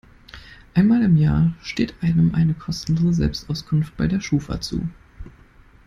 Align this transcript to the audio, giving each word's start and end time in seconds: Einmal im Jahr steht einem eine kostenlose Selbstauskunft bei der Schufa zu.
Einmal 0.73 1.03
im 1.03 1.15
Jahr 1.15 1.53
steht 1.61 1.93
einem 2.01 2.33
eine 2.33 2.55
kostenlose 2.55 3.13
Selbstauskunft 3.13 3.95
bei 3.97 4.07
der 4.07 4.19
Schufa 4.19 4.59
zu. 4.59 4.89